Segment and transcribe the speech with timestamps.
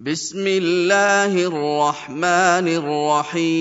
[0.00, 2.68] بسم الله الرحمن
[3.34, 3.58] الرحيم.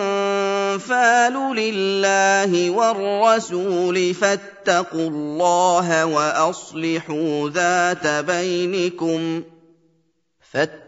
[1.56, 9.42] لله والرسول فاتقوا الله وأصلحوا ذات بينكم
[10.52, 10.87] فاتقوا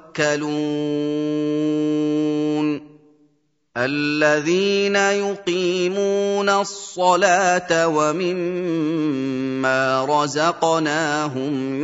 [3.77, 11.81] الذين يقيمون الصلاة ومما رزقناهم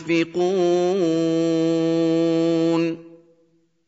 [0.00, 0.60] ينفقون.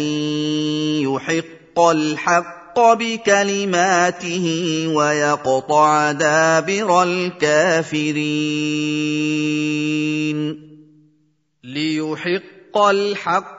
[1.03, 4.47] يحق الحق بكلماته
[4.93, 8.39] ويقطع دابر الكافرين.
[11.63, 13.58] ليحق الحق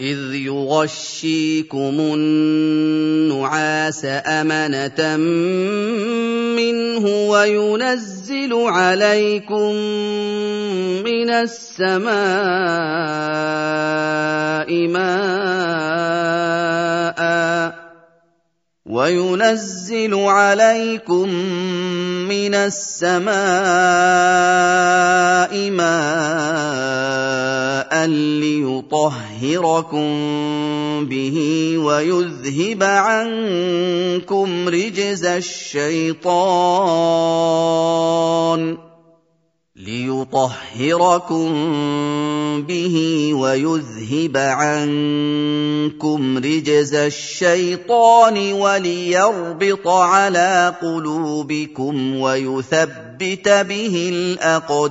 [0.00, 5.16] إذ يغشيكم النعاس أمنة
[6.56, 9.74] منه وينزل عليكم
[11.04, 12.10] من السماء
[14.88, 15.20] ماء
[18.86, 21.28] وينزل عليكم
[22.28, 23.30] من السماء
[25.70, 27.09] ماء
[28.40, 30.10] ليطهركم
[31.06, 31.38] به
[31.78, 36.30] ويذهب عنكم رجز الشيطان
[39.76, 41.50] ليطهركم
[42.62, 54.90] به ويذهب عنكم رجز الشيطان وليربط على قلوبكم ويثبت به الأقدام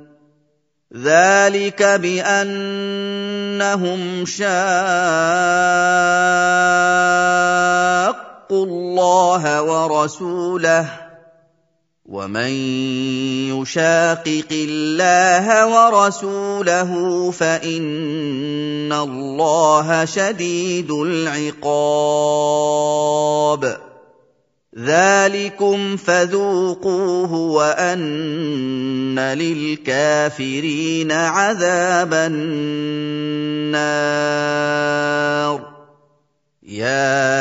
[0.91, 2.51] ذلك بأنهم
[4.25, 4.51] شاقوا
[8.65, 10.85] الله ورسوله
[12.05, 12.51] ومن
[13.55, 22.31] يشاقق الله ورسوله فإن الله شديد العقاب
[24.77, 32.71] ذلكم فذوقوه وان للكافرين عذاب النار
[36.63, 37.31] يا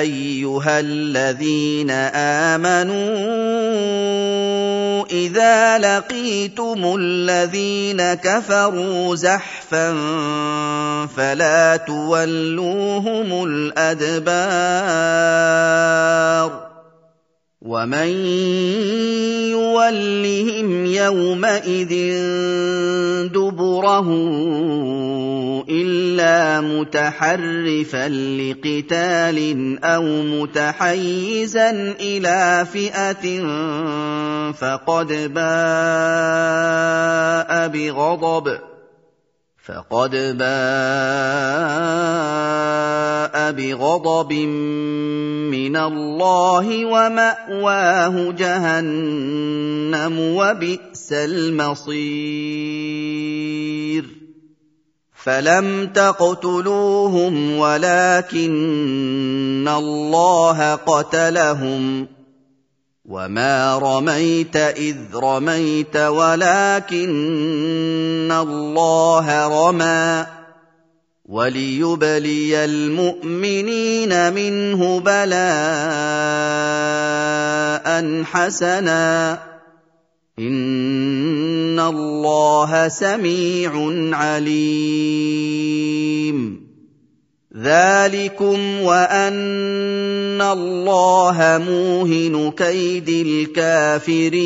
[0.00, 1.90] ايها الذين
[2.50, 3.50] امنوا
[5.10, 9.92] إذا لقيتم الذين كفروا زحفا
[11.16, 15.10] فلا تولوهم الأدبار
[17.60, 18.08] ومن
[19.52, 21.92] يولهم يومئذ
[23.28, 24.08] دبره
[25.68, 29.38] الا متحرفا لقتال
[29.84, 31.70] أو متحيزا
[32.00, 33.42] إلى فئه
[34.52, 35.50] فقد باء
[37.68, 38.58] بغضب
[39.64, 40.50] فقد باء
[43.52, 44.32] بغضب
[45.52, 52.50] من الله وماواه جهنم وبئس المصير
[55.14, 58.48] فلم تقتلوهم ولكن
[59.68, 62.06] الله قتلهم
[63.10, 67.10] وما رميت اذ رميت ولكن
[68.32, 70.26] الله رمى
[71.24, 75.40] وليبلي المؤمنين منه بلاء
[78.24, 79.38] حسنا
[80.38, 83.72] ان الله سميع
[84.16, 85.50] عليم
[87.56, 94.40] ذلكم وان الله موهن كيد الكافرين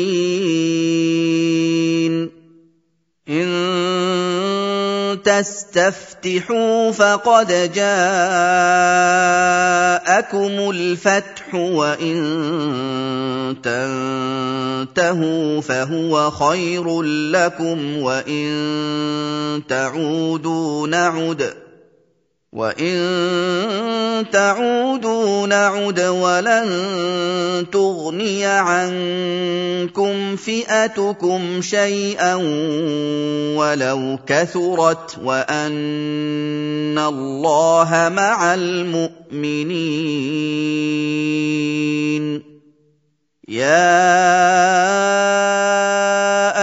[3.29, 3.45] ان
[5.23, 7.85] تستفتحوا فقد جاءكم
[10.69, 12.15] الفتح وان
[13.63, 21.64] تنتهوا فهو خير لكم وان تعودوا نعد
[22.55, 26.67] وان تعودوا نعد ولن
[27.71, 32.35] تغني عنكم فئتكم شيئا
[33.55, 40.15] ولو كثرت وان الله مع المؤمنين
[43.47, 43.65] يا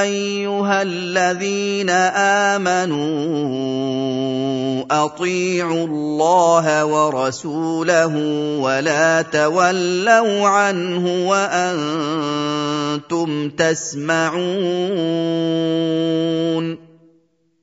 [0.03, 1.91] ايها الذين
[2.61, 3.03] امنوا
[4.91, 8.17] اطيعوا الله ورسوله
[8.59, 11.29] ولا تولوا عنه
[12.99, 14.53] وأنتم تسمعون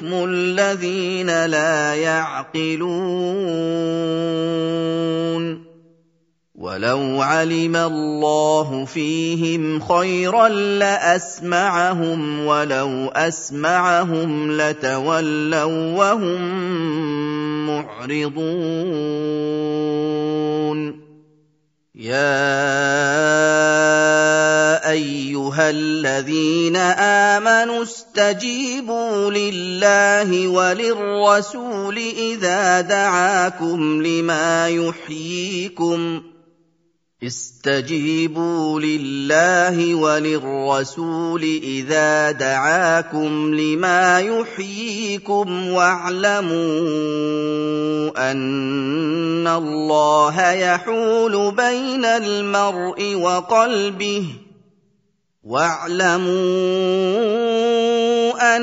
[0.00, 3.20] البكم الذين لا يعقلون.
[6.54, 16.40] ولو علم الله فيهم خيرا لأسمعهم ولو أسمعهم لتولوا وهم
[17.66, 18.40] معرضون.
[22.00, 22.40] يا
[24.90, 26.76] ايها الذين
[27.36, 36.22] امنوا استجيبوا لله وللرسول اذا دعاكم لما يحييكم
[37.20, 46.50] اسْتَجِيبُوا لِلَّهِ وَلِلرَّسُولِ إِذَا دَعَاكُمْ لِمَا يُحْيِيكُمْ وَاعْلَمُوا
[48.32, 54.24] أَنَّ اللَّهَ يَحُولُ بَيْنَ الْمَرْءِ وَقَلْبِهِ
[55.44, 56.36] واعلموا
[58.56, 58.62] أن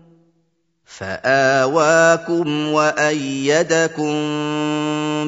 [1.01, 4.13] فآواكم وأيدكم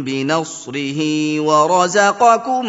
[0.03, 1.01] بنصره
[1.39, 2.65] ورزقكم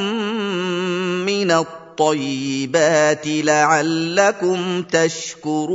[1.27, 5.75] من الطيب الطيبات لعلكم تشكرون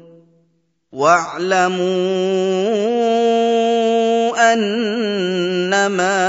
[0.91, 1.87] واعلموا
[4.53, 6.19] أنما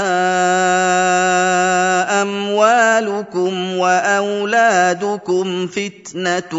[2.21, 6.53] أموالكم وأولادكم فتنة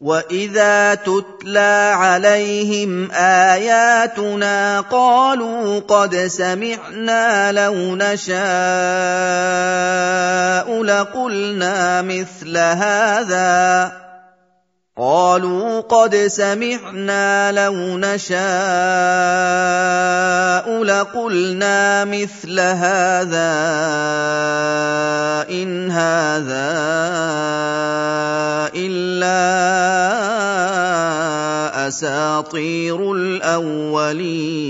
[0.00, 8.40] واذا تتلى عليهم اياتنا قالوا قد سمعنا لو نشاء
[10.82, 13.92] لقلنا مثل هذا
[15.00, 18.36] قالوا قد سمعنا لو نشاء
[20.84, 23.56] لقلنا مثل هذا
[25.48, 26.68] إن هذا
[28.76, 29.40] إلا
[31.88, 34.60] أساطير الأولين.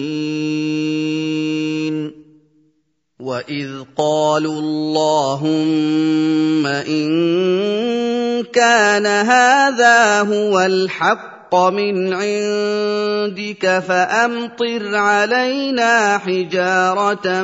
[3.20, 8.10] واذ قالوا اللهم ان
[8.42, 17.42] كان هذا هو الحق من عندك فأمطر علينا حجارة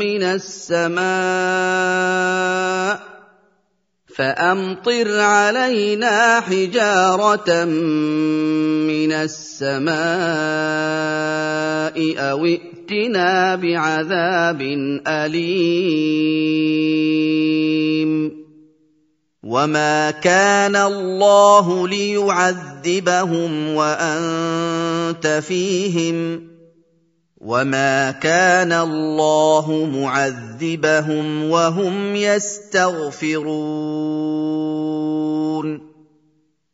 [0.00, 1.08] من السماء
[4.18, 9.98] فأمطر علينا حجارة من السماء
[12.18, 14.62] أو ائتنا بعذاب
[15.06, 16.48] أليم
[19.48, 26.48] وما كان الله ليعذبهم وانت فيهم
[27.40, 33.48] وما كان الله معذبهم وهم يستغفرون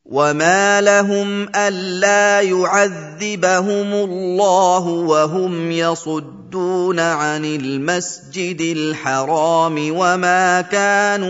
[0.05, 11.29] وما لهم الا يعذبهم الله وهم يصدون عن المسجد الحرام وما كانوا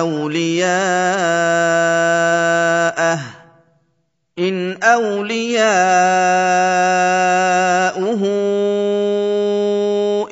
[0.00, 0.72] اولياءه
[4.38, 5.52] ان اولياؤه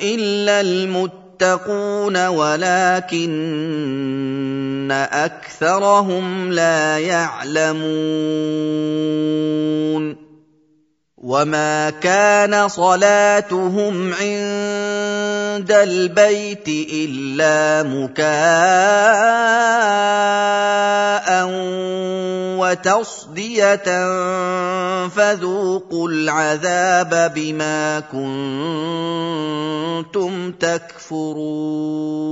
[0.01, 0.61] الا
[1.41, 3.31] المتقون ولكن
[5.11, 7.81] أكثرهم لا يعلمون
[11.21, 18.31] وما كان صلاتهم عند البيت الا مكاء
[22.57, 23.85] وتصديه
[25.07, 27.99] فذوقوا العذاب بما
[30.09, 32.31] كنتم تكفرون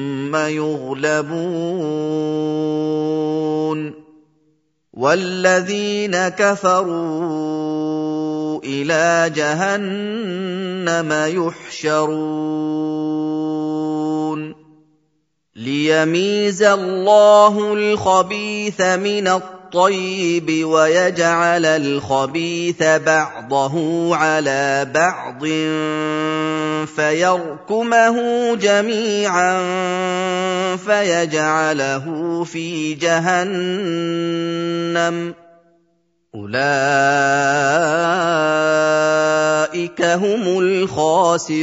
[0.35, 2.01] يغلبون
[4.93, 7.71] والذين كفروا
[8.63, 12.51] إلى جهنم يحشرون
[15.55, 25.45] ليميز الله الخبيث من الطيب الطيب ويجعل الخبيث بعضه على بعض
[26.85, 28.17] فيركمه
[28.55, 29.61] جميعا
[30.75, 32.05] فيجعله
[32.43, 33.63] في جهنم.
[36.35, 36.51] أولئك
[40.01, 41.61] هم الخاسرون.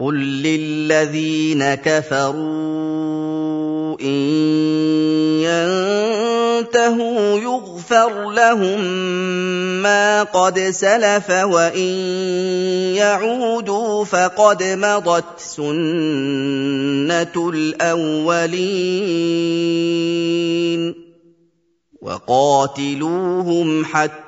[0.00, 2.38] قل للذين كفروا
[4.00, 4.18] ان
[6.62, 8.80] ينتهوا يغفر لهم
[9.82, 11.78] ما قد سلف وان
[12.94, 19.08] يعودوا فقد مضت سنه الاولين
[22.02, 24.27] وقاتلوهم حتى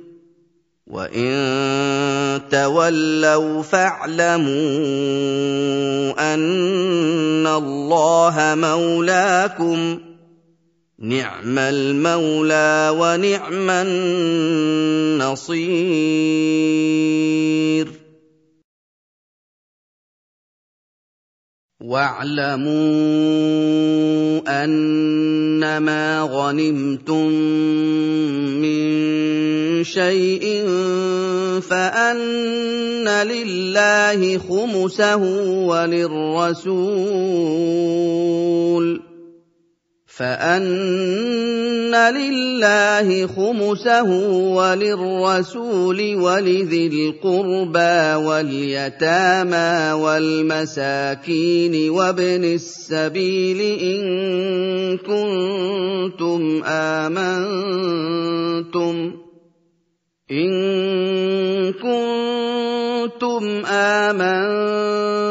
[0.91, 4.51] وان تولوا فاعلموا
[6.33, 9.99] ان الله مولاكم
[10.99, 15.61] نعم المولى ونعم النصير
[21.81, 22.71] واعلموا
[24.63, 27.27] أنما غنمتم
[28.61, 28.81] من
[29.83, 30.65] شيء
[31.61, 35.23] فأن لله خمسه
[35.65, 37.01] وللرسول
[40.21, 44.09] فان لله خمسه
[44.53, 54.01] وللرسول ولذي القربى واليتامى والمساكين وابن السبيل ان
[54.97, 58.15] كنتم امنتم
[60.31, 60.51] ان
[61.73, 65.30] كنتم امنتم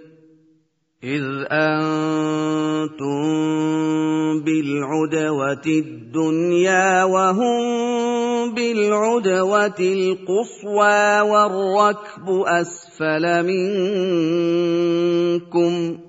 [1.03, 3.01] إذ أنتم
[4.45, 13.43] بالعدوة الدنيا وهم بالعدوة القصوى والركب أسفل
[15.41, 15.99] منكم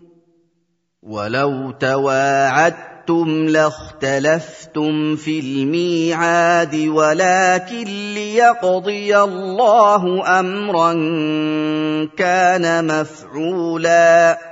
[1.02, 10.92] ولو تواعدتم لاختلفتم في الميعاد ولكن ليقضي الله أمرا
[12.16, 14.51] كان مفعولا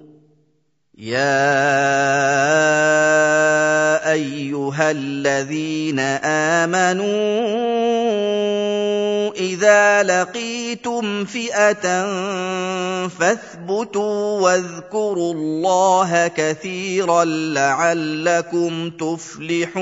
[1.01, 1.17] يا
[4.13, 5.99] ايها الذين
[6.69, 7.07] امنوا
[9.33, 12.07] اذا لقيتم فئه
[13.07, 19.81] فاثبتوا واذكروا الله كثيرا لعلكم تفلحون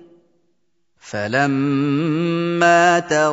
[1.11, 3.27] فلما تراءت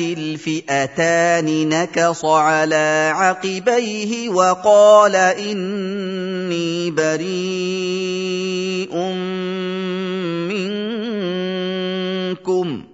[0.00, 8.96] الفئتان نكص على عقبيه وقال اني بريء
[10.48, 12.84] منكم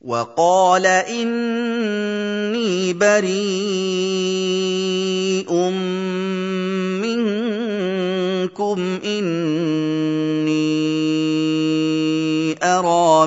[0.00, 4.20] وقال اني بريء
[5.40, 5.99] منكم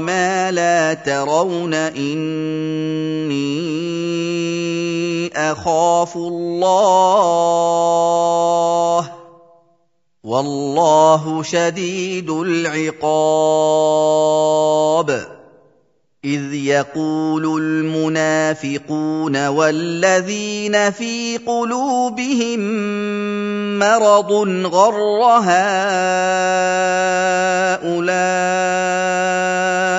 [0.04, 3.34] أرى ما لا ترون إني
[5.36, 7.54] أخاف الله
[10.24, 13.44] والله شديد العقاب
[16.26, 22.60] اذ يقول المنافقون والذين في قلوبهم
[23.80, 24.32] مرض
[24.66, 26.24] غر هؤلاء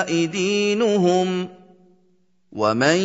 [0.05, 1.49] دينهم
[2.51, 2.97] ومن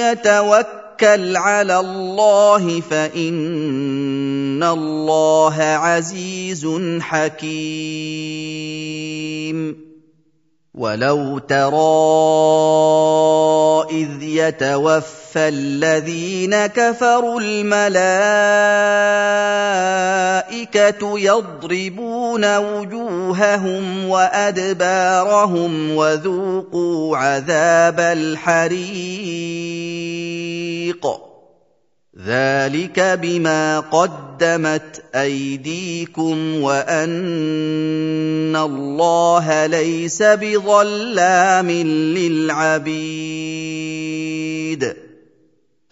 [0.00, 6.68] يتوكل على الله فإن الله عزيز
[7.00, 7.44] حكيم.
[10.74, 11.74] ولو ترى
[13.90, 19.53] إذ يتوفى الذين كفروا الملائكة
[21.02, 28.94] يضربون وجوههم وادبارهم وذوقوا عذاب الحريق.
[32.26, 43.14] ذلك بما قدمت ايديكم وان الله ليس بظلام للعبيد.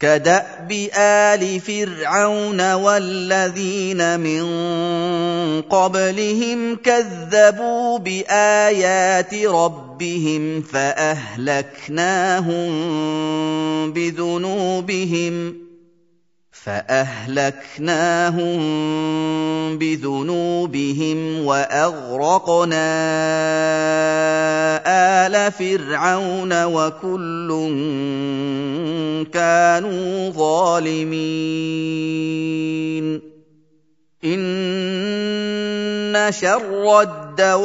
[0.00, 4.44] كدأب آل فرعون والذين من
[5.62, 11.92] قبلهم كذبوا بآيات ربهم فأهلكناهم
[13.92, 15.63] بذنوبهم
[16.64, 18.56] فأهلكناهم
[19.78, 22.86] بذنوبهم وأغرقنا
[25.26, 27.48] آل فرعون وكل
[29.32, 31.14] كانوا ظالمين.
[34.24, 37.64] إن شر الدواب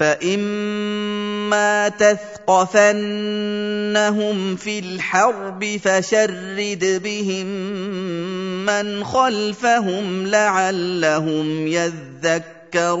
[0.00, 2.96] فإما تثقفنهم
[4.56, 7.46] في الحرب فشرد بهم
[8.66, 13.00] من خلفهم لعلهم يذكرون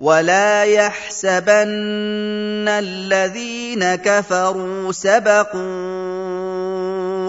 [0.00, 5.58] ولا يحسبن الذين كفروا سبقوا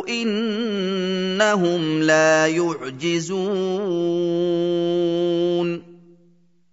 [0.09, 3.49] انهم لا يعجزون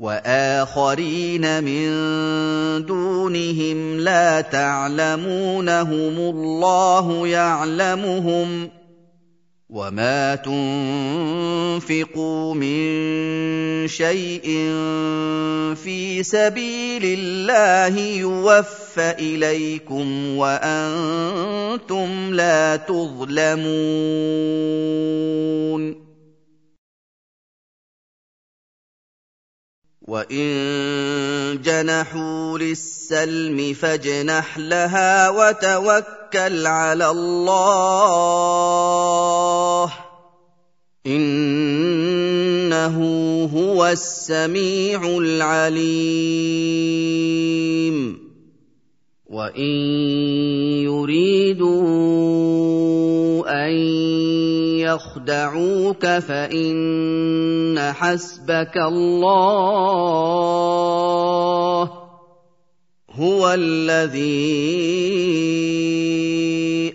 [0.00, 1.88] وآخرين من
[2.86, 8.70] دونهم لا تعلمونهم الله يعلمهم
[9.70, 10.34] وما
[11.84, 12.88] تنفقوا من
[13.88, 14.42] شيء
[15.76, 23.70] في سبيل الله يوفى إليكم وأنتم لا تظلمون
[30.10, 38.32] وان جنحوا للسلم فاجنح لها وتوكل على الله
[41.06, 42.96] انه
[43.54, 46.40] هو السميع العليم
[49.26, 49.70] وان
[50.90, 52.10] يريدوا
[53.46, 53.99] ان
[54.94, 60.10] يخدعوك فإن حسبك الله
[63.10, 64.60] هو الذي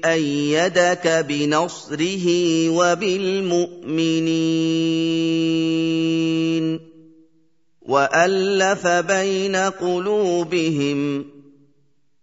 [0.05, 2.25] أيدك بنصره
[2.69, 4.25] وبالمؤمنين
[7.81, 11.34] وألف بين قلوبهم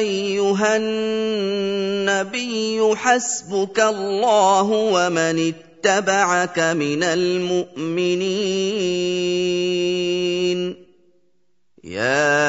[0.00, 8.20] أيها النبي حسبك الله ومن اتبعك من المؤمنين.
[11.84, 12.40] يا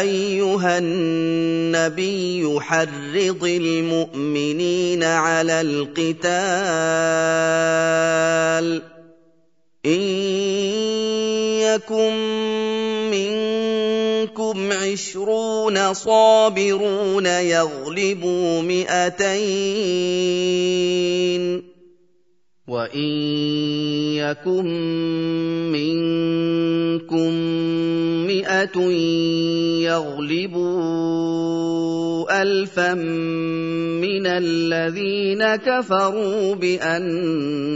[0.00, 6.32] أيها النبي حرض المؤمنين على القتال
[9.86, 10.00] إن
[11.60, 12.61] يكن
[14.22, 19.82] منكم عشرون صابرون يغلبوا مئتين.
[22.68, 23.10] وإن
[24.22, 24.66] يكن
[25.74, 27.30] منكم
[28.26, 28.78] مئة
[29.82, 31.22] يغلبوا
[32.42, 37.74] الفا من الذين كفروا بأنهم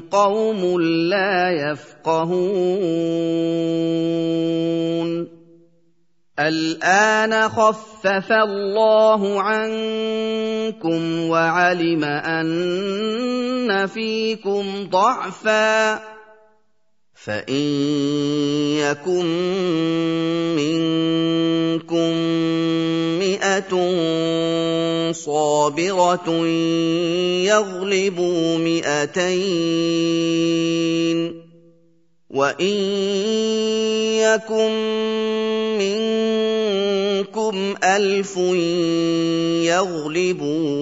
[0.00, 2.60] قوم لا يفقهون.
[6.40, 16.00] الآن خفف الله عنكم وعلم أن فيكم ضعفا
[17.24, 17.64] فإن
[18.80, 19.26] يكن
[20.56, 22.10] منكم
[23.20, 23.72] مئة
[25.12, 26.30] صابرة
[27.44, 29.80] يغلبوا مئتين
[32.30, 32.76] وان
[34.22, 34.70] يكن
[35.78, 38.36] منكم الف
[39.66, 40.74] يغلبوا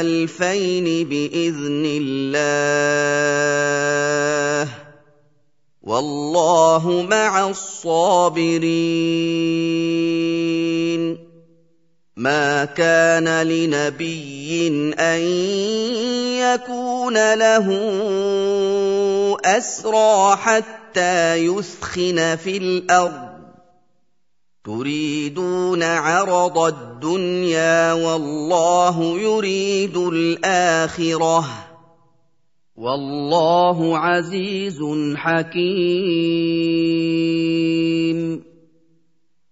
[0.00, 3.06] الفين باذن الله
[5.82, 8.76] والله مع الصابرين
[12.16, 15.20] ما كان لنبي ان
[16.40, 17.66] يكون له
[19.46, 23.36] أسرى حتى يثخن في الأرض.
[24.64, 31.44] تريدون عرض الدنيا والله يريد الآخرة.
[32.76, 34.78] والله عزيز
[35.16, 35.76] حكيم.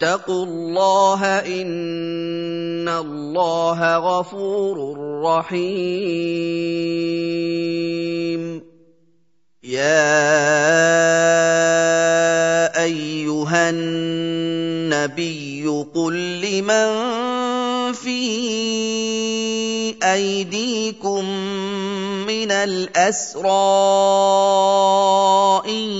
[0.00, 1.20] واتقوا الله
[1.60, 5.60] إن الله غفور رحيم.
[9.64, 10.00] يا
[12.84, 16.88] أيها النبي قل لمن
[17.92, 18.24] في
[20.00, 21.24] أيديكم
[22.30, 23.42] من الأسرى
[25.66, 25.90] إن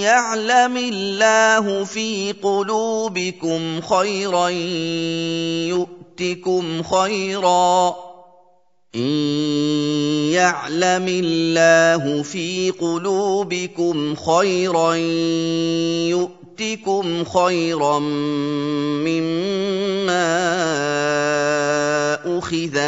[0.00, 4.48] يعلم الله في قلوبكم خيرا
[5.68, 7.96] يؤتكم خيرا.
[8.94, 9.10] إن
[10.30, 14.94] يعلم الله في قلوبكم خيرا
[16.12, 19.21] يؤتكم خيرا مما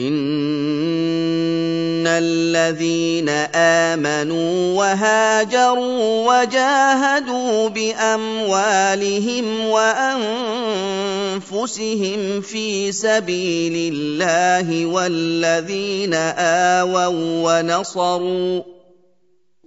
[0.00, 9.44] ان الذين امنوا وهاجروا وجاهدوا باموالهم
[11.40, 17.06] وانفسهم في سبيل الله والذين اووا
[17.60, 18.62] ونصروا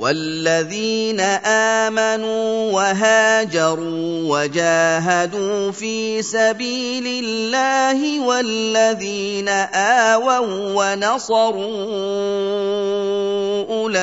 [0.00, 10.38] والذين امنوا وهاجروا وجاهدوا في سبيل الله والذين اووا
[10.74, 11.60] ونصروا
[13.68, 14.00] اولئك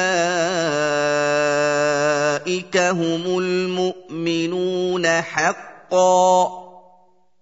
[2.77, 6.66] هم المؤمنون حقا